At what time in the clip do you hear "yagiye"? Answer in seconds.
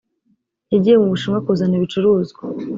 0.71-0.95